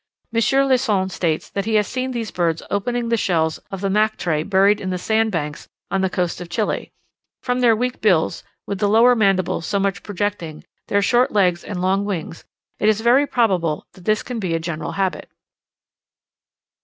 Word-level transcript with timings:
M. 0.33 0.41
Lesson 0.67 1.09
states 1.09 1.47
that 1.51 1.65
he 1.65 1.75
has 1.75 1.85
seen 1.87 2.09
these 2.09 2.31
birds 2.31 2.63
opening 2.71 3.09
the 3.09 3.17
shells 3.17 3.59
of 3.69 3.81
the 3.81 3.87
mactrae 3.87 4.41
buried 4.41 4.81
in 4.81 4.89
the 4.89 4.97
sand 4.97 5.31
banks 5.31 5.67
on 5.91 6.01
the 6.01 6.09
coast 6.09 6.41
of 6.41 6.49
Chile: 6.49 6.91
from 7.43 7.59
their 7.59 7.75
weak 7.75 8.01
bills, 8.01 8.43
with 8.65 8.79
the 8.79 8.89
lower 8.89 9.13
mandible 9.15 9.61
so 9.61 9.79
much 9.79 10.01
projecting, 10.01 10.63
their 10.87 11.03
short 11.03 11.31
legs 11.31 11.63
and 11.63 11.81
long 11.83 12.03
wings, 12.03 12.45
it 12.79 12.89
is 12.89 13.01
very 13.01 13.21
improbable 13.21 13.85
that 13.93 14.05
this 14.05 14.23
can 14.23 14.39
be 14.39 14.55
a 14.55 14.59
general 14.59 14.93
habit. 14.93 15.29